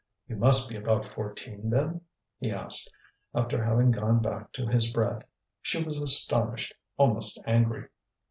[0.27, 2.01] "You must be about fourteen then?"
[2.39, 2.89] he asked,
[3.35, 5.25] after having gone back to his bread.
[5.61, 7.87] She was astonished, almost angry.